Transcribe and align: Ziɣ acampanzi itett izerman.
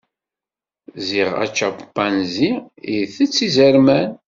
Ziɣ 1.07 1.29
acampanzi 1.45 2.51
itett 2.95 3.37
izerman. 3.47 4.09